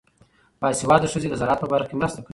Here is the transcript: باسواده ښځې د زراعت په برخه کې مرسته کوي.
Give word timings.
باسواده 0.61 1.07
ښځې 1.13 1.27
د 1.29 1.35
زراعت 1.41 1.59
په 1.61 1.67
برخه 1.73 1.87
کې 1.89 1.99
مرسته 2.01 2.19
کوي. 2.21 2.29